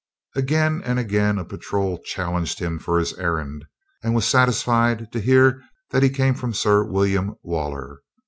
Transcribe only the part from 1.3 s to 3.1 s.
a patrol challenged him for